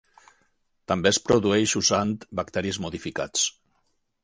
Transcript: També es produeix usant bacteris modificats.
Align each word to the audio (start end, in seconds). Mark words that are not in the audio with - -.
També 0.91 1.09
es 1.11 1.19
produeix 1.27 1.75
usant 1.81 2.15
bacteris 2.41 2.83
modificats. 2.87 3.47